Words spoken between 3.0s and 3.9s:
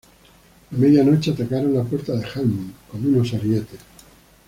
unos arietes.